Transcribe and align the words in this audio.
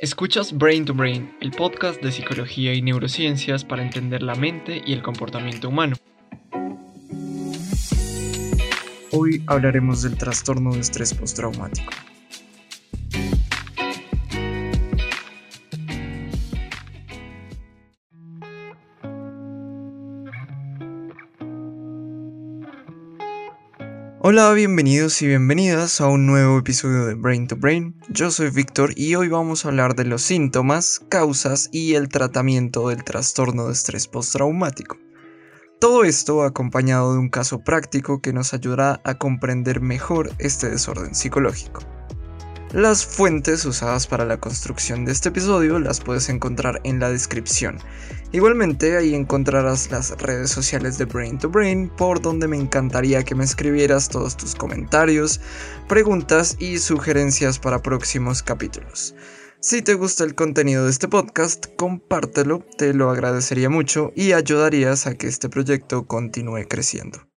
Escuchas 0.00 0.56
Brain 0.56 0.84
to 0.84 0.94
Brain, 0.94 1.34
el 1.40 1.50
podcast 1.50 2.00
de 2.00 2.12
psicología 2.12 2.72
y 2.72 2.80
neurociencias 2.82 3.64
para 3.64 3.82
entender 3.82 4.22
la 4.22 4.36
mente 4.36 4.80
y 4.86 4.92
el 4.92 5.02
comportamiento 5.02 5.70
humano. 5.70 5.96
Hoy 9.10 9.42
hablaremos 9.48 10.02
del 10.02 10.16
trastorno 10.16 10.72
de 10.74 10.80
estrés 10.82 11.12
postraumático. 11.14 11.90
Hola, 24.20 24.52
bienvenidos 24.52 25.22
y 25.22 25.28
bienvenidas 25.28 26.00
a 26.00 26.08
un 26.08 26.26
nuevo 26.26 26.58
episodio 26.58 27.06
de 27.06 27.14
Brain 27.14 27.46
to 27.46 27.54
Brain. 27.54 27.94
Yo 28.08 28.32
soy 28.32 28.50
Víctor 28.50 28.90
y 28.96 29.14
hoy 29.14 29.28
vamos 29.28 29.64
a 29.64 29.68
hablar 29.68 29.94
de 29.94 30.04
los 30.04 30.22
síntomas, 30.22 31.00
causas 31.08 31.68
y 31.70 31.94
el 31.94 32.08
tratamiento 32.08 32.88
del 32.88 33.04
trastorno 33.04 33.68
de 33.68 33.74
estrés 33.74 34.08
postraumático. 34.08 34.98
Todo 35.80 36.02
esto 36.02 36.42
acompañado 36.42 37.12
de 37.12 37.20
un 37.20 37.28
caso 37.28 37.60
práctico 37.60 38.20
que 38.20 38.32
nos 38.32 38.54
ayudará 38.54 39.00
a 39.04 39.18
comprender 39.18 39.80
mejor 39.80 40.32
este 40.40 40.68
desorden 40.68 41.14
psicológico. 41.14 41.97
Las 42.72 43.06
fuentes 43.06 43.64
usadas 43.64 44.06
para 44.06 44.26
la 44.26 44.36
construcción 44.36 45.06
de 45.06 45.12
este 45.12 45.30
episodio 45.30 45.78
las 45.78 46.00
puedes 46.00 46.28
encontrar 46.28 46.82
en 46.84 47.00
la 47.00 47.08
descripción. 47.08 47.78
Igualmente 48.30 48.98
ahí 48.98 49.14
encontrarás 49.14 49.90
las 49.90 50.10
redes 50.18 50.50
sociales 50.50 50.98
de 50.98 51.06
Brain 51.06 51.38
to 51.38 51.48
Brain 51.48 51.88
por 51.88 52.20
donde 52.20 52.46
me 52.46 52.58
encantaría 52.58 53.24
que 53.24 53.34
me 53.34 53.44
escribieras 53.44 54.10
todos 54.10 54.36
tus 54.36 54.54
comentarios, 54.54 55.40
preguntas 55.88 56.56
y 56.58 56.78
sugerencias 56.78 57.58
para 57.58 57.82
próximos 57.82 58.42
capítulos. 58.42 59.14
Si 59.60 59.80
te 59.80 59.94
gusta 59.94 60.24
el 60.24 60.34
contenido 60.34 60.84
de 60.84 60.90
este 60.90 61.08
podcast, 61.08 61.74
compártelo, 61.76 62.62
te 62.76 62.92
lo 62.92 63.08
agradecería 63.08 63.70
mucho 63.70 64.12
y 64.14 64.32
ayudarías 64.32 65.06
a 65.06 65.14
que 65.14 65.26
este 65.26 65.48
proyecto 65.48 66.06
continúe 66.06 66.68
creciendo. 66.68 67.27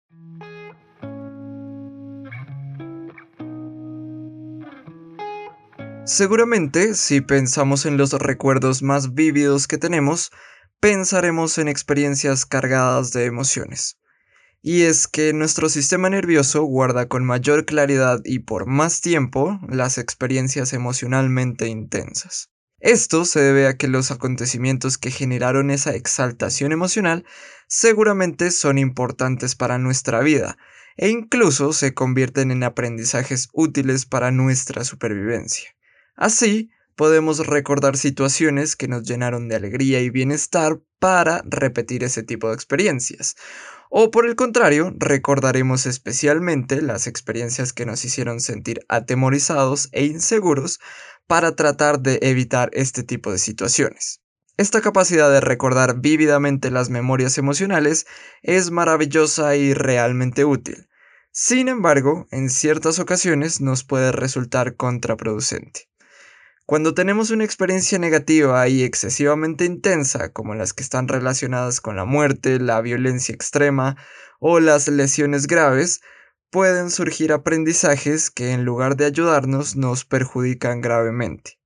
Seguramente, 6.11 6.93
si 6.95 7.21
pensamos 7.21 7.85
en 7.85 7.95
los 7.95 8.11
recuerdos 8.11 8.83
más 8.83 9.13
vívidos 9.13 9.65
que 9.65 9.77
tenemos, 9.77 10.29
pensaremos 10.81 11.57
en 11.57 11.69
experiencias 11.69 12.45
cargadas 12.45 13.13
de 13.13 13.23
emociones. 13.23 13.97
Y 14.61 14.81
es 14.81 15.07
que 15.07 15.31
nuestro 15.31 15.69
sistema 15.69 16.09
nervioso 16.09 16.63
guarda 16.63 17.07
con 17.07 17.23
mayor 17.23 17.63
claridad 17.63 18.19
y 18.25 18.39
por 18.39 18.65
más 18.65 18.99
tiempo 18.99 19.57
las 19.69 19.97
experiencias 19.97 20.73
emocionalmente 20.73 21.69
intensas. 21.69 22.49
Esto 22.81 23.23
se 23.23 23.39
debe 23.39 23.67
a 23.67 23.77
que 23.77 23.87
los 23.87 24.11
acontecimientos 24.11 24.97
que 24.97 25.11
generaron 25.11 25.71
esa 25.71 25.95
exaltación 25.95 26.73
emocional 26.73 27.23
seguramente 27.69 28.51
son 28.51 28.79
importantes 28.79 29.55
para 29.55 29.77
nuestra 29.77 30.19
vida 30.19 30.57
e 30.97 31.07
incluso 31.07 31.71
se 31.71 31.93
convierten 31.93 32.51
en 32.51 32.65
aprendizajes 32.65 33.47
útiles 33.53 34.05
para 34.05 34.31
nuestra 34.31 34.83
supervivencia. 34.83 35.73
Así, 36.15 36.69
podemos 36.95 37.45
recordar 37.47 37.97
situaciones 37.97 38.75
que 38.75 38.87
nos 38.87 39.03
llenaron 39.03 39.47
de 39.47 39.55
alegría 39.55 40.01
y 40.01 40.09
bienestar 40.09 40.79
para 40.99 41.41
repetir 41.45 42.03
ese 42.03 42.23
tipo 42.23 42.49
de 42.49 42.55
experiencias. 42.55 43.35
O 43.89 44.11
por 44.11 44.25
el 44.25 44.35
contrario, 44.35 44.93
recordaremos 44.97 45.85
especialmente 45.85 46.81
las 46.81 47.07
experiencias 47.07 47.73
que 47.73 47.85
nos 47.85 48.05
hicieron 48.05 48.39
sentir 48.39 48.85
atemorizados 48.87 49.89
e 49.91 50.05
inseguros 50.05 50.79
para 51.27 51.55
tratar 51.55 51.99
de 51.99 52.19
evitar 52.21 52.69
este 52.73 53.03
tipo 53.03 53.31
de 53.31 53.37
situaciones. 53.37 54.21
Esta 54.57 54.79
capacidad 54.81 55.31
de 55.31 55.41
recordar 55.41 56.01
vívidamente 56.01 56.71
las 56.71 56.89
memorias 56.89 57.37
emocionales 57.37 58.05
es 58.43 58.69
maravillosa 58.69 59.55
y 59.55 59.73
realmente 59.73 60.45
útil. 60.45 60.87
Sin 61.31 61.67
embargo, 61.67 62.27
en 62.31 62.49
ciertas 62.49 62.99
ocasiones 62.99 63.59
nos 63.59 63.83
puede 63.83 64.11
resultar 64.11 64.75
contraproducente. 64.75 65.90
Cuando 66.71 66.93
tenemos 66.93 67.31
una 67.31 67.43
experiencia 67.43 67.99
negativa 67.99 68.65
y 68.69 68.83
excesivamente 68.83 69.65
intensa, 69.65 70.31
como 70.31 70.55
las 70.55 70.71
que 70.71 70.83
están 70.83 71.09
relacionadas 71.09 71.81
con 71.81 71.97
la 71.97 72.05
muerte, 72.05 72.61
la 72.61 72.79
violencia 72.79 73.35
extrema 73.35 73.97
o 74.39 74.61
las 74.61 74.87
lesiones 74.87 75.47
graves, 75.47 75.99
pueden 76.49 76.89
surgir 76.89 77.33
aprendizajes 77.33 78.31
que 78.31 78.53
en 78.53 78.63
lugar 78.63 78.95
de 78.95 79.03
ayudarnos 79.03 79.75
nos 79.75 80.05
perjudican 80.05 80.79
gravemente. 80.79 81.59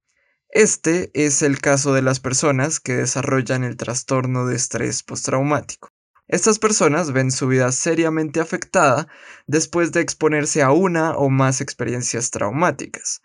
Este 0.50 1.12
es 1.14 1.44
el 1.44 1.62
caso 1.62 1.94
de 1.94 2.02
las 2.02 2.20
personas 2.20 2.80
que 2.80 2.96
desarrollan 2.96 3.64
el 3.64 3.78
trastorno 3.78 4.48
de 4.48 4.56
estrés 4.56 5.04
postraumático. 5.04 5.90
Estas 6.28 6.58
personas 6.58 7.12
ven 7.12 7.30
su 7.30 7.48
vida 7.48 7.72
seriamente 7.72 8.40
afectada 8.40 9.08
después 9.46 9.92
de 9.92 10.02
exponerse 10.02 10.64
a 10.64 10.72
una 10.72 11.16
o 11.16 11.30
más 11.30 11.62
experiencias 11.62 12.32
traumáticas. 12.32 13.22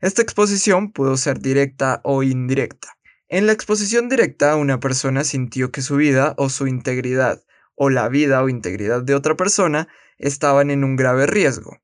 Esta 0.00 0.22
exposición 0.22 0.92
pudo 0.92 1.16
ser 1.16 1.40
directa 1.40 2.00
o 2.04 2.22
indirecta. 2.22 2.96
En 3.28 3.46
la 3.46 3.52
exposición 3.52 4.08
directa, 4.08 4.54
una 4.54 4.78
persona 4.78 5.24
sintió 5.24 5.72
que 5.72 5.82
su 5.82 5.96
vida 5.96 6.34
o 6.38 6.50
su 6.50 6.68
integridad, 6.68 7.42
o 7.74 7.90
la 7.90 8.08
vida 8.08 8.40
o 8.44 8.48
integridad 8.48 9.02
de 9.02 9.16
otra 9.16 9.36
persona, 9.36 9.88
estaban 10.16 10.70
en 10.70 10.84
un 10.84 10.94
grave 10.94 11.26
riesgo. 11.26 11.78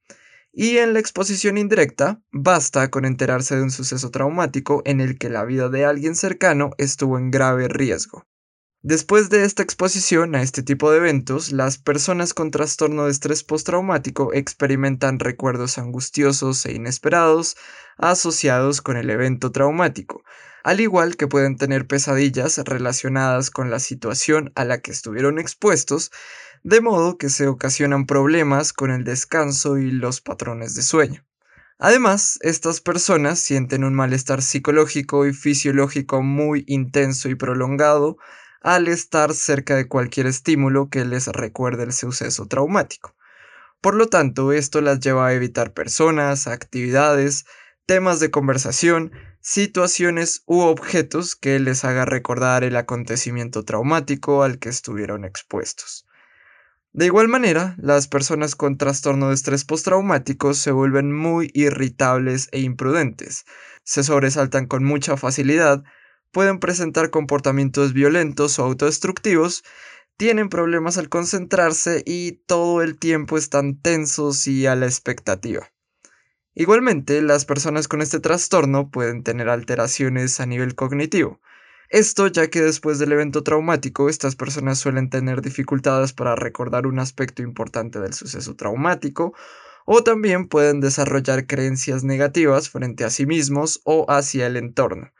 Y 0.52 0.78
en 0.78 0.92
la 0.92 1.00
exposición 1.00 1.58
indirecta, 1.58 2.22
basta 2.30 2.88
con 2.88 3.04
enterarse 3.04 3.56
de 3.56 3.62
un 3.62 3.72
suceso 3.72 4.12
traumático 4.12 4.82
en 4.84 5.00
el 5.00 5.18
que 5.18 5.28
la 5.28 5.44
vida 5.44 5.68
de 5.68 5.84
alguien 5.84 6.14
cercano 6.14 6.70
estuvo 6.78 7.18
en 7.18 7.32
grave 7.32 7.66
riesgo. 7.66 8.24
Después 8.86 9.30
de 9.30 9.46
esta 9.46 9.62
exposición 9.62 10.34
a 10.34 10.42
este 10.42 10.62
tipo 10.62 10.90
de 10.90 10.98
eventos, 10.98 11.52
las 11.52 11.78
personas 11.78 12.34
con 12.34 12.50
trastorno 12.50 13.06
de 13.06 13.12
estrés 13.12 13.42
postraumático 13.42 14.34
experimentan 14.34 15.20
recuerdos 15.20 15.78
angustiosos 15.78 16.66
e 16.66 16.72
inesperados 16.74 17.56
asociados 17.96 18.82
con 18.82 18.98
el 18.98 19.08
evento 19.08 19.52
traumático, 19.52 20.22
al 20.64 20.80
igual 20.80 21.16
que 21.16 21.26
pueden 21.26 21.56
tener 21.56 21.86
pesadillas 21.86 22.58
relacionadas 22.58 23.50
con 23.50 23.70
la 23.70 23.78
situación 23.78 24.52
a 24.54 24.66
la 24.66 24.82
que 24.82 24.90
estuvieron 24.90 25.38
expuestos, 25.38 26.12
de 26.62 26.82
modo 26.82 27.16
que 27.16 27.30
se 27.30 27.46
ocasionan 27.46 28.04
problemas 28.04 28.74
con 28.74 28.90
el 28.90 29.02
descanso 29.02 29.78
y 29.78 29.92
los 29.92 30.20
patrones 30.20 30.74
de 30.74 30.82
sueño. 30.82 31.24
Además, 31.78 32.38
estas 32.42 32.82
personas 32.82 33.38
sienten 33.38 33.82
un 33.82 33.94
malestar 33.94 34.42
psicológico 34.42 35.26
y 35.26 35.32
fisiológico 35.32 36.22
muy 36.22 36.64
intenso 36.66 37.30
y 37.30 37.34
prolongado, 37.34 38.18
al 38.64 38.88
estar 38.88 39.34
cerca 39.34 39.76
de 39.76 39.86
cualquier 39.86 40.26
estímulo 40.26 40.88
que 40.88 41.04
les 41.04 41.26
recuerde 41.26 41.84
el 41.84 41.92
suceso 41.92 42.46
traumático. 42.46 43.14
Por 43.82 43.94
lo 43.94 44.08
tanto, 44.08 44.52
esto 44.52 44.80
las 44.80 45.00
lleva 45.00 45.26
a 45.26 45.34
evitar 45.34 45.74
personas, 45.74 46.46
actividades, 46.46 47.44
temas 47.84 48.20
de 48.20 48.30
conversación, 48.30 49.12
situaciones 49.42 50.44
u 50.46 50.60
objetos 50.60 51.36
que 51.36 51.60
les 51.60 51.84
haga 51.84 52.06
recordar 52.06 52.64
el 52.64 52.76
acontecimiento 52.76 53.66
traumático 53.66 54.42
al 54.42 54.58
que 54.58 54.70
estuvieron 54.70 55.26
expuestos. 55.26 56.06
De 56.94 57.04
igual 57.04 57.28
manera, 57.28 57.76
las 57.76 58.08
personas 58.08 58.56
con 58.56 58.78
trastorno 58.78 59.28
de 59.28 59.34
estrés 59.34 59.66
postraumático 59.66 60.54
se 60.54 60.70
vuelven 60.70 61.14
muy 61.14 61.50
irritables 61.52 62.48
e 62.52 62.60
imprudentes, 62.60 63.44
se 63.82 64.02
sobresaltan 64.02 64.66
con 64.66 64.84
mucha 64.84 65.18
facilidad, 65.18 65.84
pueden 66.34 66.58
presentar 66.58 67.08
comportamientos 67.08 67.94
violentos 67.94 68.58
o 68.58 68.64
autodestructivos, 68.64 69.64
tienen 70.18 70.50
problemas 70.50 70.98
al 70.98 71.08
concentrarse 71.08 72.02
y 72.04 72.32
todo 72.46 72.82
el 72.82 72.98
tiempo 72.98 73.38
están 73.38 73.80
tensos 73.80 74.46
y 74.46 74.66
a 74.66 74.74
la 74.74 74.84
expectativa. 74.84 75.70
Igualmente, 76.54 77.22
las 77.22 77.46
personas 77.46 77.88
con 77.88 78.02
este 78.02 78.20
trastorno 78.20 78.90
pueden 78.90 79.22
tener 79.22 79.48
alteraciones 79.48 80.38
a 80.40 80.46
nivel 80.46 80.74
cognitivo. 80.74 81.40
Esto 81.88 82.26
ya 82.26 82.48
que 82.48 82.60
después 82.60 82.98
del 82.98 83.12
evento 83.12 83.42
traumático, 83.42 84.08
estas 84.08 84.36
personas 84.36 84.78
suelen 84.78 85.10
tener 85.10 85.40
dificultades 85.40 86.12
para 86.12 86.36
recordar 86.36 86.86
un 86.86 86.98
aspecto 86.98 87.42
importante 87.42 88.00
del 88.00 88.12
suceso 88.12 88.54
traumático, 88.54 89.34
o 89.86 90.02
también 90.02 90.48
pueden 90.48 90.80
desarrollar 90.80 91.46
creencias 91.46 92.04
negativas 92.04 92.70
frente 92.70 93.04
a 93.04 93.10
sí 93.10 93.26
mismos 93.26 93.80
o 93.84 94.06
hacia 94.08 94.46
el 94.46 94.56
entorno. 94.56 95.12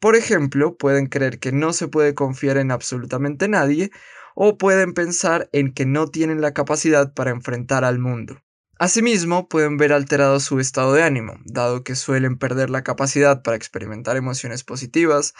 Por 0.00 0.16
ejemplo, 0.16 0.76
pueden 0.76 1.06
creer 1.06 1.38
que 1.38 1.52
no 1.52 1.74
se 1.74 1.86
puede 1.86 2.14
confiar 2.14 2.56
en 2.56 2.70
absolutamente 2.70 3.48
nadie 3.48 3.90
o 4.34 4.56
pueden 4.56 4.94
pensar 4.94 5.50
en 5.52 5.74
que 5.74 5.84
no 5.84 6.08
tienen 6.08 6.40
la 6.40 6.54
capacidad 6.54 7.12
para 7.12 7.30
enfrentar 7.30 7.84
al 7.84 7.98
mundo. 7.98 8.40
Asimismo, 8.78 9.46
pueden 9.46 9.76
ver 9.76 9.92
alterado 9.92 10.40
su 10.40 10.58
estado 10.58 10.94
de 10.94 11.02
ánimo, 11.02 11.34
dado 11.44 11.84
que 11.84 11.96
suelen 11.96 12.38
perder 12.38 12.70
la 12.70 12.82
capacidad 12.82 13.42
para 13.42 13.58
experimentar 13.58 14.16
emociones 14.16 14.64
positivas, 14.64 15.34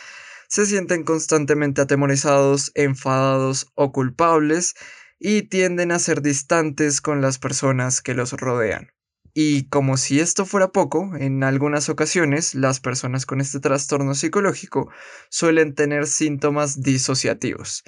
se 0.46 0.66
sienten 0.66 1.04
constantemente 1.04 1.80
atemorizados, 1.80 2.70
enfadados 2.74 3.72
o 3.76 3.92
culpables 3.92 4.74
y 5.18 5.42
tienden 5.42 5.90
a 5.90 5.98
ser 5.98 6.20
distantes 6.20 7.00
con 7.00 7.22
las 7.22 7.38
personas 7.38 8.02
que 8.02 8.12
los 8.12 8.32
rodean. 8.32 8.90
Y 9.32 9.69
como 9.69 9.97
si 9.97 10.21
esto 10.21 10.44
fuera 10.44 10.69
poco, 10.73 11.17
en 11.17 11.44
algunas 11.44 11.88
ocasiones 11.88 12.55
las 12.55 12.81
personas 12.81 13.27
con 13.27 13.41
este 13.41 13.61
trastorno 13.61 14.15
psicológico 14.15 14.91
suelen 15.29 15.75
tener 15.75 16.06
síntomas 16.06 16.82
disociativos. 16.82 17.85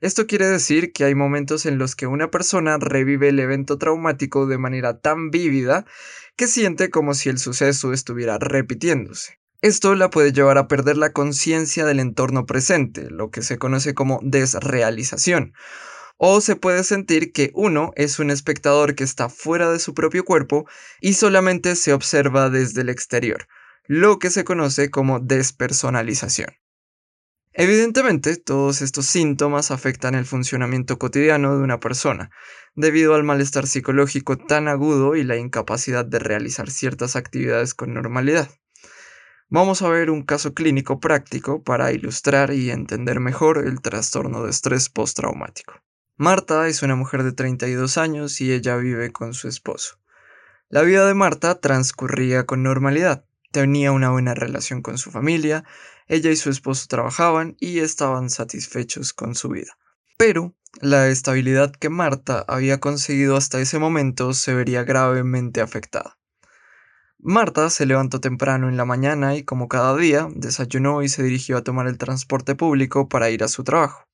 Esto 0.00 0.26
quiere 0.26 0.46
decir 0.46 0.92
que 0.92 1.04
hay 1.04 1.14
momentos 1.14 1.64
en 1.66 1.78
los 1.78 1.96
que 1.96 2.06
una 2.06 2.30
persona 2.30 2.76
revive 2.78 3.28
el 3.28 3.38
evento 3.38 3.78
traumático 3.78 4.46
de 4.46 4.58
manera 4.58 4.98
tan 4.98 5.30
vívida 5.30 5.86
que 6.36 6.46
siente 6.46 6.90
como 6.90 7.14
si 7.14 7.30
el 7.30 7.38
suceso 7.38 7.92
estuviera 7.92 8.38
repitiéndose. 8.38 9.38
Esto 9.62 9.94
la 9.94 10.10
puede 10.10 10.32
llevar 10.32 10.58
a 10.58 10.68
perder 10.68 10.98
la 10.98 11.12
conciencia 11.12 11.86
del 11.86 11.98
entorno 11.98 12.44
presente, 12.44 13.10
lo 13.10 13.30
que 13.30 13.40
se 13.40 13.56
conoce 13.58 13.94
como 13.94 14.20
desrealización, 14.22 15.54
o 16.16 16.40
se 16.40 16.56
puede 16.56 16.82
sentir 16.84 17.32
que 17.32 17.50
uno 17.54 17.92
es 17.96 18.18
un 18.18 18.30
espectador 18.30 18.94
que 18.94 19.04
está 19.04 19.28
fuera 19.28 19.70
de 19.70 19.78
su 19.78 19.94
propio 19.94 20.24
cuerpo 20.24 20.66
y 21.00 21.14
solamente 21.14 21.76
se 21.76 21.92
observa 21.92 22.50
desde 22.50 22.82
el 22.82 22.88
exterior, 22.88 23.48
lo 23.86 24.18
que 24.18 24.30
se 24.30 24.44
conoce 24.44 24.90
como 24.90 25.20
despersonalización. 25.20 26.50
Evidentemente, 27.58 28.36
todos 28.36 28.82
estos 28.82 29.06
síntomas 29.06 29.70
afectan 29.70 30.14
el 30.14 30.26
funcionamiento 30.26 30.98
cotidiano 30.98 31.56
de 31.56 31.64
una 31.64 31.80
persona, 31.80 32.30
debido 32.74 33.14
al 33.14 33.24
malestar 33.24 33.66
psicológico 33.66 34.36
tan 34.36 34.68
agudo 34.68 35.16
y 35.16 35.24
la 35.24 35.38
incapacidad 35.38 36.04
de 36.04 36.18
realizar 36.18 36.70
ciertas 36.70 37.16
actividades 37.16 37.72
con 37.72 37.94
normalidad. 37.94 38.50
Vamos 39.48 39.80
a 39.80 39.88
ver 39.88 40.10
un 40.10 40.22
caso 40.22 40.52
clínico 40.52 41.00
práctico 41.00 41.62
para 41.62 41.92
ilustrar 41.92 42.52
y 42.52 42.70
entender 42.70 43.20
mejor 43.20 43.64
el 43.66 43.80
trastorno 43.80 44.42
de 44.42 44.50
estrés 44.50 44.90
postraumático. 44.90 45.85
Marta 46.18 46.66
es 46.66 46.82
una 46.82 46.96
mujer 46.96 47.24
de 47.24 47.32
32 47.32 47.98
años 47.98 48.40
y 48.40 48.50
ella 48.50 48.76
vive 48.76 49.12
con 49.12 49.34
su 49.34 49.48
esposo. 49.48 49.98
La 50.70 50.80
vida 50.80 51.06
de 51.06 51.12
Marta 51.12 51.60
transcurría 51.60 52.46
con 52.46 52.62
normalidad. 52.62 53.26
Tenía 53.52 53.92
una 53.92 54.10
buena 54.10 54.32
relación 54.32 54.80
con 54.80 54.96
su 54.96 55.10
familia, 55.10 55.64
ella 56.08 56.30
y 56.30 56.36
su 56.36 56.48
esposo 56.48 56.86
trabajaban 56.88 57.54
y 57.60 57.80
estaban 57.80 58.30
satisfechos 58.30 59.12
con 59.12 59.34
su 59.34 59.50
vida. 59.50 59.76
Pero 60.16 60.54
la 60.80 61.08
estabilidad 61.08 61.72
que 61.72 61.90
Marta 61.90 62.46
había 62.48 62.80
conseguido 62.80 63.36
hasta 63.36 63.60
ese 63.60 63.78
momento 63.78 64.32
se 64.32 64.54
vería 64.54 64.84
gravemente 64.84 65.60
afectada. 65.60 66.16
Marta 67.18 67.68
se 67.68 67.84
levantó 67.84 68.22
temprano 68.22 68.70
en 68.70 68.78
la 68.78 68.86
mañana 68.86 69.36
y 69.36 69.42
como 69.42 69.68
cada 69.68 69.94
día 69.94 70.28
desayunó 70.34 71.02
y 71.02 71.10
se 71.10 71.22
dirigió 71.22 71.58
a 71.58 71.62
tomar 71.62 71.86
el 71.88 71.98
transporte 71.98 72.54
público 72.54 73.06
para 73.06 73.28
ir 73.28 73.44
a 73.44 73.48
su 73.48 73.64
trabajo. 73.64 74.05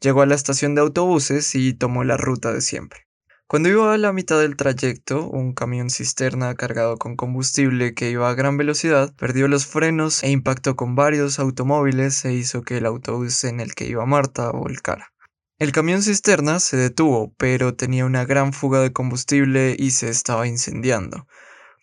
Llegó 0.00 0.22
a 0.22 0.26
la 0.26 0.34
estación 0.34 0.74
de 0.74 0.82
autobuses 0.82 1.54
y 1.54 1.72
tomó 1.74 2.04
la 2.04 2.16
ruta 2.16 2.52
de 2.52 2.60
siempre. 2.60 3.06
Cuando 3.48 3.68
iba 3.68 3.94
a 3.94 3.98
la 3.98 4.12
mitad 4.12 4.40
del 4.40 4.56
trayecto, 4.56 5.28
un 5.28 5.54
camión 5.54 5.88
cisterna 5.88 6.56
cargado 6.56 6.96
con 6.96 7.14
combustible 7.14 7.94
que 7.94 8.10
iba 8.10 8.28
a 8.28 8.34
gran 8.34 8.56
velocidad 8.56 9.14
perdió 9.14 9.46
los 9.46 9.66
frenos 9.66 10.24
e 10.24 10.30
impactó 10.30 10.74
con 10.74 10.96
varios 10.96 11.38
automóviles 11.38 12.24
e 12.24 12.32
hizo 12.32 12.62
que 12.62 12.78
el 12.78 12.86
autobús 12.86 13.44
en 13.44 13.60
el 13.60 13.74
que 13.74 13.86
iba 13.86 14.04
Marta 14.04 14.50
volcara. 14.50 15.12
El 15.58 15.72
camión 15.72 16.02
cisterna 16.02 16.58
se 16.58 16.76
detuvo, 16.76 17.32
pero 17.38 17.74
tenía 17.74 18.04
una 18.04 18.24
gran 18.24 18.52
fuga 18.52 18.80
de 18.80 18.92
combustible 18.92 19.76
y 19.78 19.92
se 19.92 20.08
estaba 20.08 20.48
incendiando. 20.48 21.28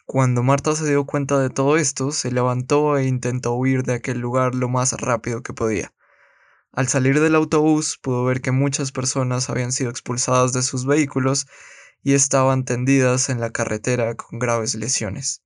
Cuando 0.06 0.44
Marta 0.44 0.76
se 0.76 0.88
dio 0.88 1.06
cuenta 1.06 1.40
de 1.40 1.50
todo 1.50 1.78
esto, 1.78 2.12
se 2.12 2.30
levantó 2.32 2.98
e 2.98 3.08
intentó 3.08 3.54
huir 3.54 3.84
de 3.84 3.94
aquel 3.94 4.20
lugar 4.20 4.54
lo 4.54 4.68
más 4.68 4.92
rápido 4.94 5.42
que 5.42 5.54
podía. 5.54 5.94
Al 6.74 6.88
salir 6.88 7.20
del 7.20 7.36
autobús 7.36 8.00
pudo 8.02 8.26
ver 8.26 8.42
que 8.42 8.52
muchas 8.52 8.92
personas 8.92 9.52
habían 9.52 9.72
sido 9.72 9.92
expulsadas 9.92 10.54
de 10.54 10.64
sus 10.64 10.88
vehículos 10.88 11.46
y 12.02 12.14
estaban 12.14 12.66
tendidas 12.66 13.30
en 13.30 13.40
la 13.40 13.52
carretera 13.52 14.16
con 14.16 14.40
graves 14.40 14.74
lesiones. 14.74 15.44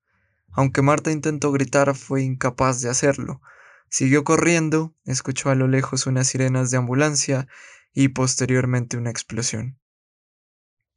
Aunque 0.53 0.81
Marta 0.81 1.11
intentó 1.11 1.51
gritar, 1.51 1.95
fue 1.95 2.23
incapaz 2.23 2.79
de 2.81 2.89
hacerlo. 2.89 3.41
Siguió 3.89 4.23
corriendo, 4.23 4.95
escuchó 5.03 5.49
a 5.49 5.55
lo 5.55 5.67
lejos 5.67 6.07
unas 6.07 6.27
sirenas 6.27 6.71
de 6.71 6.77
ambulancia 6.77 7.47
y 7.93 8.07
posteriormente 8.07 8.95
una 8.95 9.09
explosión. 9.09 9.77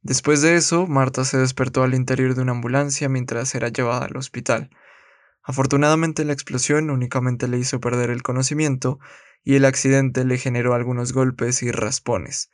Después 0.01 0.41
de 0.41 0.55
eso, 0.55 0.87
Marta 0.87 1.25
se 1.25 1.39
despertó 1.39 1.83
al 1.83 1.93
interior 1.93 2.35
de 2.35 2.41
una 2.41 2.53
ambulancia 2.53 3.09
mientras 3.09 3.53
era 3.53 3.67
llevada 3.67 4.05
al 4.05 4.15
hospital. 4.15 4.69
Afortunadamente 5.43 6.25
la 6.25 6.33
explosión 6.33 6.89
únicamente 6.89 7.47
le 7.47 7.57
hizo 7.57 7.79
perder 7.79 8.09
el 8.09 8.23
conocimiento 8.23 8.99
y 9.43 9.55
el 9.55 9.65
accidente 9.65 10.23
le 10.23 10.37
generó 10.37 10.73
algunos 10.73 11.13
golpes 11.13 11.63
y 11.63 11.71
raspones, 11.71 12.51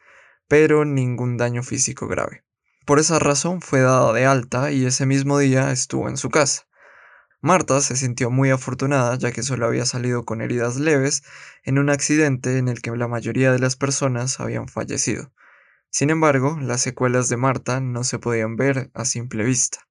pero 0.48 0.86
ningún 0.86 1.38
daño 1.38 1.63
físico 1.63 2.07
grave. 2.07 2.44
Por 2.86 3.00
esa 3.00 3.19
razón 3.19 3.62
fue 3.62 3.81
dada 3.81 4.13
de 4.13 4.25
alta 4.25 4.72
y 4.72 4.86
ese 4.86 5.06
mismo 5.06 5.38
día 5.38 5.72
estuvo 5.72 6.07
en 6.07 6.16
su 6.16 6.30
casa. 6.30 6.68
Marta 7.42 7.81
se 7.81 7.95
sintió 7.95 8.31
muy 8.31 8.50
afortunada 8.50 9.16
ya 9.18 9.31
que 9.31 9.44
solo 9.44 9.68
había 9.68 9.86
salido 9.86 10.25
con 10.25 10.42
heridas 10.42 10.78
leves 10.78 11.24
en 11.63 11.78
un 11.78 11.90
accidente 11.90 12.57
en 12.57 12.68
el 12.68 12.81
que 12.81 12.92
la 12.92 13.07
mayoría 13.07 13.51
de 13.51 13.60
las 13.60 13.75
personas 13.75 14.40
habían 14.40 14.68
fallecido. 14.68 15.31
Sin 15.90 16.10
embargo, 16.10 16.57
las 16.62 16.81
secuelas 16.81 17.30
de 17.30 17.38
Marta 17.38 17.80
no 17.80 18.04
se 18.04 18.19
podían 18.19 18.56
ver 18.56 18.90
a 18.94 19.06
simple 19.06 19.44
vista. 19.44 19.87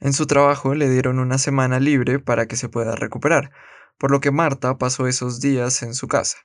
En 0.00 0.12
su 0.12 0.26
trabajo 0.26 0.74
le 0.74 0.90
dieron 0.90 1.18
una 1.18 1.38
semana 1.38 1.80
libre 1.80 2.18
para 2.18 2.46
que 2.46 2.56
se 2.56 2.68
pueda 2.68 2.94
recuperar, 2.94 3.50
por 3.98 4.10
lo 4.10 4.20
que 4.20 4.30
Marta 4.30 4.76
pasó 4.78 5.06
esos 5.06 5.40
días 5.40 5.82
en 5.82 5.94
su 5.94 6.08
casa. 6.08 6.38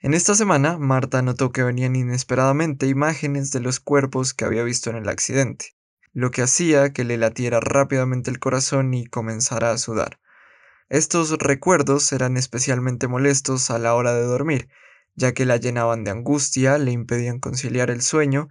En 0.00 0.12
esta 0.12 0.34
semana, 0.34 0.76
Marta 0.78 1.22
notó 1.22 1.50
que 1.50 1.62
venían 1.62 1.96
inesperadamente 1.96 2.86
imágenes 2.86 3.50
de 3.52 3.60
los 3.60 3.80
cuerpos 3.80 4.34
que 4.34 4.44
había 4.44 4.62
visto 4.62 4.90
en 4.90 4.96
el 4.96 5.08
accidente, 5.08 5.74
lo 6.12 6.30
que 6.30 6.42
hacía 6.42 6.92
que 6.92 7.04
le 7.04 7.16
latiera 7.16 7.60
rápidamente 7.60 8.30
el 8.30 8.38
corazón 8.38 8.92
y 8.92 9.06
comenzara 9.06 9.70
a 9.70 9.78
sudar. 9.78 10.20
Estos 10.90 11.30
recuerdos 11.38 12.12
eran 12.12 12.36
especialmente 12.36 13.08
molestos 13.08 13.70
a 13.70 13.78
la 13.78 13.94
hora 13.94 14.14
de 14.14 14.24
dormir, 14.24 14.68
ya 15.14 15.32
que 15.32 15.46
la 15.46 15.56
llenaban 15.56 16.04
de 16.04 16.10
angustia, 16.10 16.76
le 16.76 16.92
impedían 16.92 17.40
conciliar 17.40 17.90
el 17.90 18.02
sueño, 18.02 18.48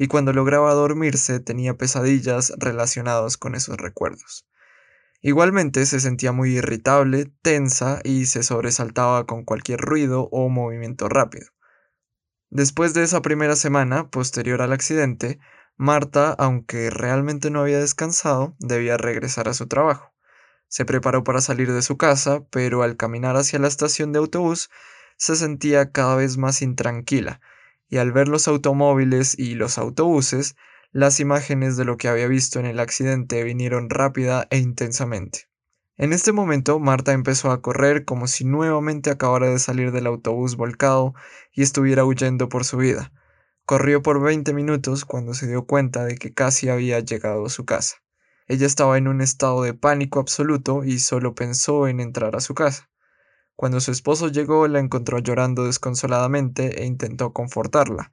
y 0.00 0.06
cuando 0.06 0.32
lograba 0.32 0.72
dormirse 0.72 1.40
tenía 1.40 1.76
pesadillas 1.76 2.54
relacionadas 2.56 3.36
con 3.36 3.54
esos 3.54 3.76
recuerdos. 3.76 4.46
Igualmente 5.20 5.84
se 5.84 6.00
sentía 6.00 6.32
muy 6.32 6.56
irritable, 6.56 7.30
tensa 7.42 8.00
y 8.02 8.24
se 8.24 8.42
sobresaltaba 8.42 9.26
con 9.26 9.44
cualquier 9.44 9.78
ruido 9.78 10.30
o 10.32 10.48
movimiento 10.48 11.10
rápido. 11.10 11.48
Después 12.48 12.94
de 12.94 13.02
esa 13.02 13.20
primera 13.20 13.56
semana, 13.56 14.08
posterior 14.08 14.62
al 14.62 14.72
accidente, 14.72 15.38
Marta, 15.76 16.34
aunque 16.38 16.88
realmente 16.88 17.50
no 17.50 17.60
había 17.60 17.78
descansado, 17.78 18.56
debía 18.58 18.96
regresar 18.96 19.50
a 19.50 19.54
su 19.54 19.66
trabajo. 19.66 20.14
Se 20.66 20.86
preparó 20.86 21.24
para 21.24 21.42
salir 21.42 21.70
de 21.74 21.82
su 21.82 21.98
casa, 21.98 22.42
pero 22.50 22.82
al 22.82 22.96
caminar 22.96 23.36
hacia 23.36 23.58
la 23.58 23.68
estación 23.68 24.12
de 24.12 24.20
autobús 24.20 24.70
se 25.18 25.36
sentía 25.36 25.92
cada 25.92 26.16
vez 26.16 26.38
más 26.38 26.62
intranquila, 26.62 27.42
y 27.90 27.98
al 27.98 28.12
ver 28.12 28.28
los 28.28 28.48
automóviles 28.48 29.38
y 29.38 29.56
los 29.56 29.76
autobuses, 29.76 30.56
las 30.92 31.20
imágenes 31.20 31.76
de 31.76 31.84
lo 31.84 31.96
que 31.96 32.08
había 32.08 32.28
visto 32.28 32.58
en 32.58 32.66
el 32.66 32.80
accidente 32.80 33.44
vinieron 33.44 33.90
rápida 33.90 34.46
e 34.50 34.58
intensamente. 34.58 35.48
En 35.96 36.12
este 36.12 36.32
momento 36.32 36.78
Marta 36.78 37.12
empezó 37.12 37.50
a 37.50 37.60
correr 37.60 38.04
como 38.04 38.26
si 38.26 38.44
nuevamente 38.44 39.10
acabara 39.10 39.50
de 39.50 39.58
salir 39.58 39.92
del 39.92 40.06
autobús 40.06 40.56
volcado 40.56 41.14
y 41.52 41.62
estuviera 41.62 42.04
huyendo 42.04 42.48
por 42.48 42.64
su 42.64 42.78
vida. 42.78 43.12
Corrió 43.66 44.02
por 44.02 44.20
20 44.20 44.54
minutos 44.54 45.04
cuando 45.04 45.34
se 45.34 45.46
dio 45.46 45.66
cuenta 45.66 46.04
de 46.04 46.16
que 46.16 46.32
casi 46.32 46.68
había 46.68 47.00
llegado 47.00 47.46
a 47.46 47.50
su 47.50 47.64
casa. 47.64 47.96
Ella 48.46 48.66
estaba 48.66 48.98
en 48.98 49.06
un 49.06 49.20
estado 49.20 49.62
de 49.62 49.74
pánico 49.74 50.18
absoluto 50.18 50.82
y 50.84 50.98
solo 50.98 51.34
pensó 51.34 51.86
en 51.86 52.00
entrar 52.00 52.34
a 52.34 52.40
su 52.40 52.54
casa. 52.54 52.89
Cuando 53.60 53.78
su 53.80 53.90
esposo 53.90 54.28
llegó 54.28 54.66
la 54.68 54.78
encontró 54.78 55.18
llorando 55.18 55.66
desconsoladamente 55.66 56.82
e 56.82 56.86
intentó 56.86 57.34
confortarla, 57.34 58.10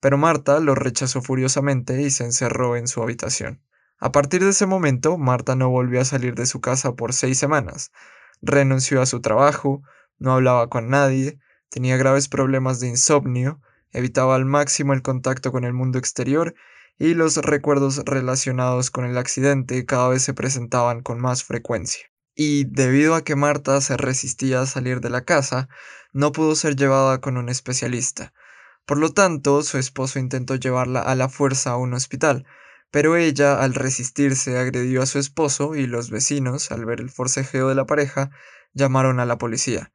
pero 0.00 0.16
Marta 0.16 0.60
lo 0.60 0.74
rechazó 0.74 1.20
furiosamente 1.20 2.00
y 2.00 2.08
se 2.08 2.24
encerró 2.24 2.74
en 2.74 2.88
su 2.88 3.02
habitación. 3.02 3.60
A 3.98 4.12
partir 4.12 4.42
de 4.42 4.48
ese 4.48 4.64
momento, 4.64 5.18
Marta 5.18 5.56
no 5.56 5.68
volvió 5.68 6.00
a 6.00 6.06
salir 6.06 6.34
de 6.36 6.46
su 6.46 6.62
casa 6.62 6.94
por 6.96 7.12
seis 7.12 7.36
semanas. 7.36 7.92
Renunció 8.40 9.02
a 9.02 9.04
su 9.04 9.20
trabajo, 9.20 9.82
no 10.18 10.32
hablaba 10.32 10.70
con 10.70 10.88
nadie, 10.88 11.38
tenía 11.68 11.98
graves 11.98 12.28
problemas 12.28 12.80
de 12.80 12.88
insomnio, 12.88 13.60
evitaba 13.92 14.36
al 14.36 14.46
máximo 14.46 14.94
el 14.94 15.02
contacto 15.02 15.52
con 15.52 15.64
el 15.64 15.74
mundo 15.74 15.98
exterior 15.98 16.54
y 16.98 17.12
los 17.12 17.36
recuerdos 17.36 17.98
relacionados 18.06 18.90
con 18.90 19.04
el 19.04 19.18
accidente 19.18 19.84
cada 19.84 20.08
vez 20.08 20.22
se 20.22 20.32
presentaban 20.32 21.02
con 21.02 21.20
más 21.20 21.44
frecuencia. 21.44 22.06
Y 22.38 22.64
debido 22.64 23.14
a 23.14 23.22
que 23.22 23.36
Marta 23.36 23.82
se 23.82 23.98
resistía 23.98 24.62
a 24.62 24.66
salir 24.66 25.00
de 25.00 25.10
la 25.10 25.26
casa, 25.26 25.68
no 26.14 26.32
pudo 26.32 26.54
ser 26.54 26.74
llevada 26.74 27.20
con 27.20 27.36
un 27.36 27.50
especialista, 27.50 28.32
por 28.88 28.96
lo 28.96 29.12
tanto, 29.12 29.62
su 29.64 29.76
esposo 29.76 30.18
intentó 30.18 30.54
llevarla 30.54 31.02
a 31.02 31.14
la 31.14 31.28
fuerza 31.28 31.72
a 31.72 31.76
un 31.76 31.92
hospital, 31.92 32.46
pero 32.90 33.16
ella, 33.16 33.62
al 33.62 33.74
resistirse, 33.74 34.56
agredió 34.56 35.02
a 35.02 35.06
su 35.06 35.18
esposo 35.18 35.74
y 35.74 35.86
los 35.86 36.08
vecinos, 36.08 36.72
al 36.72 36.86
ver 36.86 37.02
el 37.02 37.10
forcejeo 37.10 37.68
de 37.68 37.74
la 37.74 37.84
pareja, 37.84 38.30
llamaron 38.72 39.20
a 39.20 39.26
la 39.26 39.36
policía. 39.36 39.92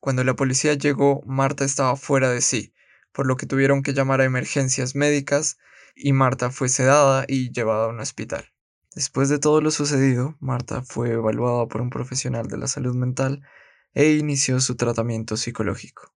Cuando 0.00 0.24
la 0.24 0.36
policía 0.36 0.72
llegó, 0.72 1.22
Marta 1.26 1.66
estaba 1.66 1.96
fuera 1.96 2.30
de 2.30 2.40
sí, 2.40 2.72
por 3.12 3.26
lo 3.26 3.36
que 3.36 3.44
tuvieron 3.44 3.82
que 3.82 3.92
llamar 3.92 4.22
a 4.22 4.24
emergencias 4.24 4.94
médicas 4.94 5.58
y 5.94 6.14
Marta 6.14 6.50
fue 6.50 6.70
sedada 6.70 7.26
y 7.28 7.52
llevada 7.52 7.84
a 7.84 7.88
un 7.88 8.00
hospital. 8.00 8.50
Después 8.94 9.28
de 9.28 9.38
todo 9.38 9.60
lo 9.60 9.70
sucedido, 9.70 10.36
Marta 10.40 10.82
fue 10.82 11.12
evaluada 11.12 11.66
por 11.66 11.80
un 11.80 11.90
profesional 11.90 12.48
de 12.48 12.58
la 12.58 12.66
salud 12.66 12.94
mental 12.96 13.42
e 13.94 14.12
inició 14.12 14.60
su 14.60 14.74
tratamiento 14.76 15.36
psicológico. 15.36 16.12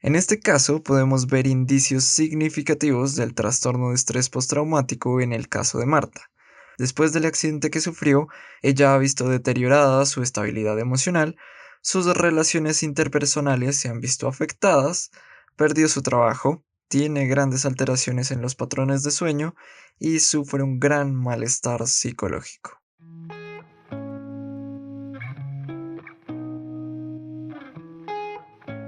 En 0.00 0.16
este 0.16 0.40
caso 0.40 0.82
podemos 0.82 1.28
ver 1.28 1.46
indicios 1.46 2.04
significativos 2.04 3.14
del 3.16 3.34
trastorno 3.34 3.90
de 3.90 3.94
estrés 3.94 4.28
postraumático 4.28 5.20
en 5.20 5.32
el 5.32 5.48
caso 5.48 5.78
de 5.78 5.86
Marta. 5.86 6.30
Después 6.76 7.12
del 7.12 7.24
accidente 7.24 7.70
que 7.70 7.80
sufrió, 7.80 8.28
ella 8.60 8.94
ha 8.94 8.98
visto 8.98 9.28
deteriorada 9.28 10.04
su 10.06 10.22
estabilidad 10.22 10.78
emocional, 10.80 11.36
sus 11.80 12.06
relaciones 12.16 12.82
interpersonales 12.82 13.78
se 13.78 13.88
han 13.88 14.00
visto 14.00 14.26
afectadas, 14.26 15.10
perdió 15.56 15.88
su 15.88 16.02
trabajo, 16.02 16.64
tiene 16.94 17.26
grandes 17.26 17.66
alteraciones 17.66 18.30
en 18.30 18.40
los 18.40 18.54
patrones 18.54 19.02
de 19.02 19.10
sueño 19.10 19.56
y 19.98 20.20
sufre 20.20 20.62
un 20.62 20.78
gran 20.78 21.12
malestar 21.12 21.88
psicológico. 21.88 22.80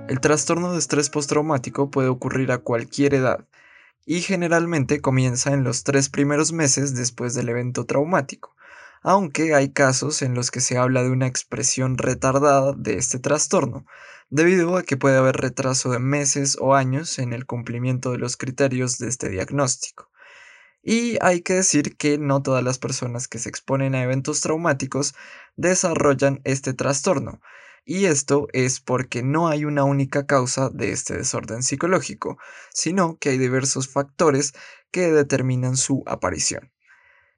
El 0.08 0.20
trastorno 0.20 0.72
de 0.72 0.78
estrés 0.78 1.10
postraumático 1.10 1.90
puede 1.90 2.06
ocurrir 2.06 2.52
a 2.52 2.58
cualquier 2.58 3.12
edad 3.14 3.44
y 4.04 4.20
generalmente 4.20 5.00
comienza 5.00 5.52
en 5.52 5.64
los 5.64 5.82
tres 5.82 6.08
primeros 6.08 6.52
meses 6.52 6.94
después 6.94 7.34
del 7.34 7.48
evento 7.48 7.86
traumático, 7.86 8.55
aunque 9.08 9.54
hay 9.54 9.72
casos 9.72 10.20
en 10.20 10.34
los 10.34 10.50
que 10.50 10.60
se 10.60 10.78
habla 10.78 11.04
de 11.04 11.10
una 11.10 11.28
expresión 11.28 11.96
retardada 11.96 12.72
de 12.72 12.96
este 12.96 13.20
trastorno, 13.20 13.86
debido 14.30 14.76
a 14.76 14.82
que 14.82 14.96
puede 14.96 15.16
haber 15.16 15.36
retraso 15.36 15.92
de 15.92 16.00
meses 16.00 16.58
o 16.60 16.74
años 16.74 17.20
en 17.20 17.32
el 17.32 17.46
cumplimiento 17.46 18.10
de 18.10 18.18
los 18.18 18.36
criterios 18.36 18.98
de 18.98 19.06
este 19.06 19.28
diagnóstico. 19.28 20.10
Y 20.82 21.18
hay 21.20 21.42
que 21.42 21.54
decir 21.54 21.96
que 21.96 22.18
no 22.18 22.42
todas 22.42 22.64
las 22.64 22.78
personas 22.80 23.28
que 23.28 23.38
se 23.38 23.48
exponen 23.48 23.94
a 23.94 24.02
eventos 24.02 24.40
traumáticos 24.40 25.14
desarrollan 25.54 26.40
este 26.42 26.74
trastorno, 26.74 27.40
y 27.84 28.06
esto 28.06 28.48
es 28.52 28.80
porque 28.80 29.22
no 29.22 29.46
hay 29.46 29.66
una 29.66 29.84
única 29.84 30.26
causa 30.26 30.68
de 30.70 30.90
este 30.90 31.16
desorden 31.16 31.62
psicológico, 31.62 32.38
sino 32.72 33.18
que 33.18 33.28
hay 33.28 33.38
diversos 33.38 33.88
factores 33.88 34.52
que 34.90 35.12
determinan 35.12 35.76
su 35.76 36.02
aparición. 36.06 36.72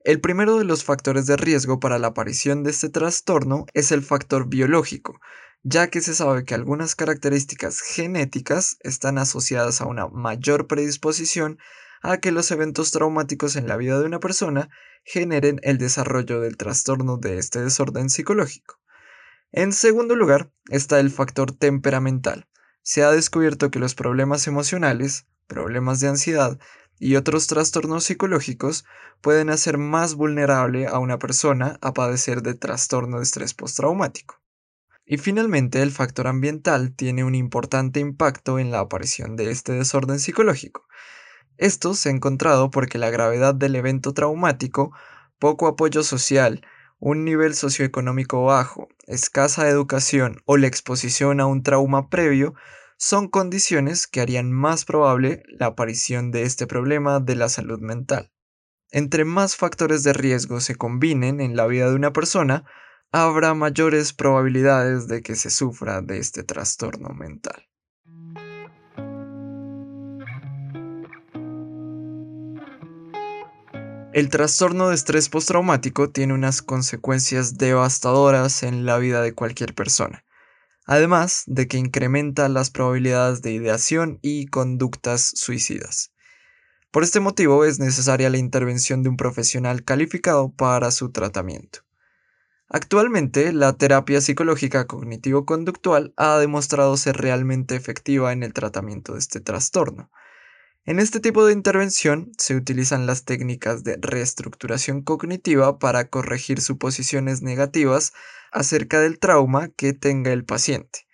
El 0.04 0.20
primero 0.20 0.58
de 0.58 0.64
los 0.64 0.84
factores 0.84 1.26
de 1.26 1.36
riesgo 1.36 1.80
para 1.80 1.98
la 1.98 2.08
aparición 2.08 2.62
de 2.62 2.70
este 2.70 2.88
trastorno 2.88 3.66
es 3.74 3.90
el 3.90 4.02
factor 4.02 4.48
biológico, 4.48 5.20
ya 5.62 5.88
que 5.88 6.00
se 6.00 6.14
sabe 6.14 6.44
que 6.44 6.54
algunas 6.54 6.94
características 6.94 7.80
genéticas 7.80 8.76
están 8.80 9.18
asociadas 9.18 9.80
a 9.80 9.86
una 9.86 10.06
mayor 10.06 10.68
predisposición 10.68 11.58
a 12.00 12.18
que 12.18 12.30
los 12.30 12.50
eventos 12.52 12.92
traumáticos 12.92 13.56
en 13.56 13.66
la 13.66 13.76
vida 13.76 13.98
de 13.98 14.06
una 14.06 14.20
persona 14.20 14.70
generen 15.04 15.58
el 15.62 15.78
desarrollo 15.78 16.40
del 16.40 16.56
trastorno 16.56 17.16
de 17.16 17.38
este 17.38 17.60
desorden 17.60 18.08
psicológico. 18.08 18.78
En 19.50 19.72
segundo 19.72 20.14
lugar 20.14 20.52
está 20.68 21.00
el 21.00 21.10
factor 21.10 21.52
temperamental. 21.52 22.46
Se 22.82 23.02
ha 23.02 23.10
descubierto 23.10 23.70
que 23.70 23.78
los 23.80 23.94
problemas 23.94 24.46
emocionales, 24.46 25.26
problemas 25.48 25.98
de 25.98 26.08
ansiedad 26.08 26.58
y 27.00 27.16
otros 27.16 27.46
trastornos 27.46 28.04
psicológicos 28.04 28.84
pueden 29.20 29.50
hacer 29.50 29.78
más 29.78 30.14
vulnerable 30.14 30.86
a 30.86 30.98
una 30.98 31.18
persona 31.18 31.78
a 31.80 31.92
padecer 31.92 32.42
de 32.42 32.54
trastorno 32.54 33.16
de 33.16 33.24
estrés 33.24 33.54
postraumático. 33.54 34.40
Y 35.04 35.16
finalmente, 35.16 35.82
el 35.82 35.90
factor 35.90 36.26
ambiental 36.26 36.94
tiene 36.94 37.24
un 37.24 37.34
importante 37.34 37.98
impacto 37.98 38.58
en 38.58 38.70
la 38.70 38.80
aparición 38.80 39.36
de 39.36 39.50
este 39.50 39.72
desorden 39.72 40.20
psicológico. 40.20 40.86
Esto 41.56 41.94
se 41.94 42.10
ha 42.10 42.12
encontrado 42.12 42.70
porque 42.70 42.98
la 42.98 43.10
gravedad 43.10 43.54
del 43.54 43.74
evento 43.74 44.12
traumático, 44.12 44.92
poco 45.38 45.66
apoyo 45.66 46.02
social, 46.02 46.64
un 47.00 47.24
nivel 47.24 47.54
socioeconómico 47.54 48.44
bajo, 48.44 48.88
escasa 49.06 49.68
educación 49.68 50.42
o 50.44 50.56
la 50.56 50.66
exposición 50.66 51.40
a 51.40 51.46
un 51.46 51.62
trauma 51.62 52.10
previo 52.10 52.54
son 52.98 53.28
condiciones 53.28 54.08
que 54.08 54.20
harían 54.20 54.52
más 54.52 54.84
probable 54.84 55.44
la 55.46 55.66
aparición 55.66 56.32
de 56.32 56.42
este 56.42 56.66
problema 56.66 57.20
de 57.20 57.36
la 57.36 57.48
salud 57.48 57.78
mental. 57.78 58.32
Entre 58.90 59.24
más 59.24 59.54
factores 59.54 60.02
de 60.02 60.12
riesgo 60.12 60.60
se 60.60 60.74
combinen 60.74 61.40
en 61.40 61.56
la 61.56 61.66
vida 61.66 61.88
de 61.88 61.94
una 61.94 62.12
persona, 62.12 62.64
habrá 63.12 63.54
mayores 63.54 64.12
probabilidades 64.12 65.06
de 65.06 65.22
que 65.22 65.36
se 65.36 65.50
sufra 65.50 66.02
de 66.02 66.18
este 66.18 66.42
trastorno 66.42 67.10
mental. 67.10 67.68
El 74.12 74.30
trastorno 74.30 74.88
de 74.88 74.96
estrés 74.96 75.28
postraumático 75.28 76.10
tiene 76.10 76.34
unas 76.34 76.62
consecuencias 76.62 77.58
devastadoras 77.58 78.64
en 78.64 78.86
la 78.86 78.98
vida 78.98 79.22
de 79.22 79.34
cualquier 79.34 79.74
persona, 79.74 80.24
además 80.88 81.45
de 81.47 81.68
que 81.68 81.76
incrementa 81.76 82.49
las 82.49 82.71
probabilidades 82.71 83.42
de 83.42 83.52
ideación 83.52 84.18
y 84.23 84.47
conductas 84.47 85.21
suicidas. 85.21 86.12
Por 86.90 87.02
este 87.02 87.21
motivo 87.21 87.66
es 87.66 87.78
necesaria 87.78 88.30
la 88.30 88.38
intervención 88.38 89.02
de 89.02 89.11
un 89.11 89.18
profesional 89.18 89.85
calificado 89.85 90.50
para 90.50 90.90
su 90.90 91.12
tratamiento. 91.12 91.80
Actualmente, 92.71 93.52
la 93.52 93.75
terapia 93.75 94.23
psicológica 94.23 94.87
cognitivo-conductual 94.87 96.14
ha 96.16 96.38
demostrado 96.38 96.97
ser 96.97 97.18
realmente 97.18 97.76
efectiva 97.76 98.33
en 98.33 98.42
el 98.42 98.54
tratamiento 98.54 99.12
de 99.12 99.18
este 99.18 99.40
trastorno. 99.40 100.11
En 100.88 101.00
este 101.00 101.21
tipo 101.21 101.45
de 101.45 101.52
intervención 101.52 102.33
se 102.38 102.57
utilizan 102.57 103.07
las 103.07 103.26
técnicas 103.26 103.85
de 103.85 103.99
reestructuración 104.00 105.02
cognitiva 105.02 105.78
para 105.78 106.09
corregir 106.09 106.62
suposiciones 106.62 107.42
negativas 107.42 108.14
acerca 108.52 108.99
del 108.99 109.18
trauma 109.18 109.68
que 109.68 109.92
tenga 109.92 110.33
el 110.33 110.47
paciente. 110.47 111.07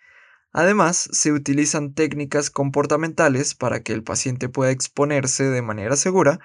Además, 0.52 1.08
se 1.10 1.32
utilizan 1.32 1.92
técnicas 1.92 2.50
comportamentales 2.50 3.56
para 3.56 3.82
que 3.82 3.92
el 3.92 4.04
paciente 4.04 4.48
pueda 4.48 4.70
exponerse 4.70 5.42
de 5.42 5.60
manera 5.60 5.96
segura 5.96 6.38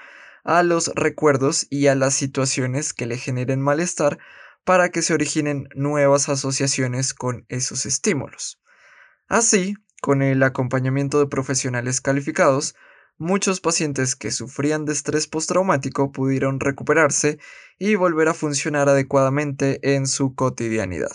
a 0.44 0.64
los 0.64 0.88
recuerdos 0.96 1.68
y 1.70 1.86
a 1.86 1.94
las 1.94 2.16
situaciones 2.16 2.94
que 2.94 3.06
le 3.06 3.18
generen 3.18 3.62
malestar 3.62 4.18
para 4.64 4.90
que 4.90 5.04
se 5.04 5.14
originen 5.14 5.70
nuevas 5.76 6.30
asociaciones 6.30 7.14
con 7.14 7.46
esos 7.48 7.86
estímulos. 7.86 8.60
Así, 9.28 9.76
con 10.02 10.24
el 10.24 10.42
acompañamiento 10.42 11.20
de 11.20 11.28
profesionales 11.28 12.02
calificados, 12.02 12.74
muchos 13.20 13.60
pacientes 13.60 14.16
que 14.16 14.32
sufrían 14.32 14.86
de 14.86 14.94
estrés 14.94 15.28
postraumático 15.28 16.12
pudieron 16.12 16.60
recuperarse 16.60 17.38
y 17.78 17.96
volver 17.96 18.30
a 18.30 18.34
funcionar 18.34 18.90
adecuadamente 18.90 19.80
en 19.94 20.08
su 20.08 20.34
cotidianidad. 20.34 21.12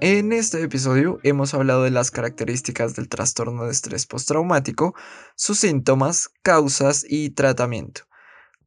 En 0.00 0.32
este 0.32 0.62
episodio 0.62 1.18
hemos 1.24 1.52
hablado 1.52 1.82
de 1.82 1.90
las 1.90 2.12
características 2.12 2.94
del 2.94 3.08
trastorno 3.08 3.64
de 3.64 3.72
estrés 3.72 4.06
postraumático, 4.06 4.94
sus 5.34 5.58
síntomas, 5.58 6.30
causas 6.42 7.04
y 7.08 7.30
tratamiento. 7.30 8.02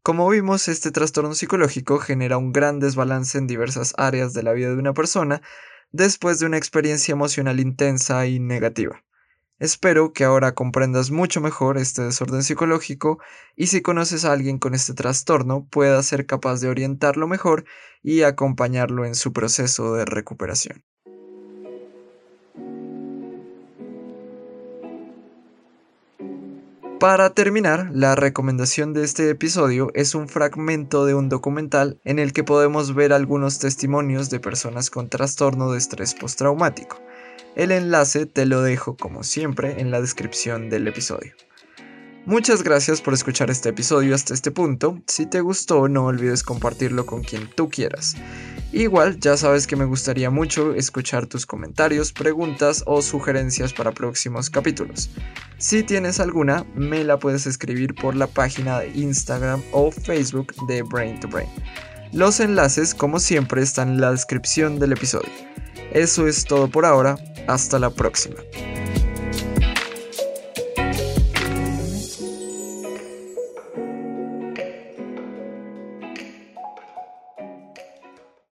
Como 0.02 0.28
vimos, 0.28 0.68
este 0.68 0.92
trastorno 0.92 1.34
psicológico 1.36 2.00
genera 2.00 2.38
un 2.38 2.52
gran 2.52 2.80
desbalance 2.80 3.38
en 3.38 3.48
diversas 3.48 3.94
áreas 3.98 4.34
de 4.34 4.44
la 4.44 4.54
vida 4.54 4.70
de 4.70 4.78
una 4.78 4.94
persona 4.94 5.42
después 5.92 6.40
de 6.40 6.46
una 6.46 6.58
experiencia 6.58 7.12
emocional 7.14 7.60
intensa 7.60 8.26
y 8.28 8.40
negativa. 8.40 9.04
Espero 9.60 10.14
que 10.14 10.24
ahora 10.24 10.54
comprendas 10.54 11.12
mucho 11.12 11.42
mejor 11.42 11.78
este 11.78 12.04
desorden 12.04 12.44
psicológico 12.44 13.20
y 13.58 13.68
si 13.68 13.82
conoces 13.82 14.24
a 14.24 14.32
alguien 14.32 14.58
con 14.58 14.74
este 14.74 14.94
trastorno 14.94 15.68
puedas 15.70 16.06
ser 16.06 16.26
capaz 16.26 16.62
de 16.62 16.70
orientarlo 16.70 17.28
mejor 17.28 17.66
y 18.02 18.22
acompañarlo 18.22 19.06
en 19.06 19.16
su 19.16 19.34
proceso 19.34 19.96
de 19.96 20.06
recuperación. 20.06 20.86
Para 27.00 27.30
terminar, 27.30 27.92
la 27.94 28.16
recomendación 28.16 28.92
de 28.94 29.06
este 29.06 29.30
episodio 29.30 29.90
es 29.94 30.16
un 30.16 30.28
fragmento 30.28 31.06
de 31.06 31.14
un 31.14 31.30
documental 31.30 31.98
en 32.04 32.20
el 32.20 32.34
que 32.34 32.44
podemos 32.44 32.94
ver 32.94 33.14
algunos 33.14 33.58
testimonios 33.58 34.30
de 34.30 34.42
personas 34.42 34.90
con 34.90 35.08
trastorno 35.08 35.72
de 35.72 35.78
estrés 35.78 36.14
postraumático. 36.14 37.00
El 37.56 37.72
enlace 37.72 38.26
te 38.26 38.46
lo 38.46 38.62
dejo 38.62 38.98
como 38.98 39.24
siempre 39.24 39.80
en 39.80 39.92
la 39.92 40.02
descripción 40.02 40.70
del 40.70 40.90
episodio. 40.90 41.32
Muchas 42.26 42.64
gracias 42.64 43.02
por 43.02 43.14
escuchar 43.14 43.50
este 43.50 43.70
episodio 43.70 44.14
hasta 44.14 44.34
este 44.34 44.52
punto. 44.52 45.02
Si 45.08 45.26
te 45.26 45.42
gustó, 45.42 45.88
no 45.88 46.06
olvides 46.06 46.44
compartirlo 46.44 47.06
con 47.06 47.24
quien 47.24 47.50
tú 47.56 47.70
quieras. 47.70 48.16
Igual, 48.72 49.20
ya 49.20 49.36
sabes 49.36 49.66
que 49.66 49.76
me 49.76 49.86
gustaría 49.86 50.30
mucho 50.30 50.76
escuchar 50.76 51.26
tus 51.26 51.48
comentarios, 51.48 52.14
preguntas 52.14 52.84
o 52.86 53.02
sugerencias 53.02 53.74
para 53.74 53.92
próximos 53.92 54.50
capítulos. 54.50 55.10
Si 55.58 55.82
tienes 55.82 56.20
alguna, 56.20 56.66
me 56.76 57.04
la 57.04 57.18
puedes 57.18 57.48
escribir 57.48 57.96
por 57.96 58.16
la 58.16 58.28
página 58.28 58.80
de 58.80 58.90
Instagram 58.90 59.64
o 59.72 59.90
Facebook 59.90 60.54
de 60.68 60.84
Brain 60.84 61.20
to 61.20 61.28
Brain. 61.28 61.50
Los 62.12 62.40
enlaces, 62.40 62.94
como 62.94 63.20
siempre, 63.20 63.64
están 63.64 63.90
en 63.90 64.02
la 64.02 64.12
descripción 64.12 64.78
del 64.78 64.92
episodio. 64.92 65.30
Eso 65.92 66.28
es 66.28 66.46
todo 66.46 66.70
por 66.70 66.86
ahora, 66.86 67.18
hasta 67.48 67.80
la 67.80 67.90
próxima. 67.90 68.36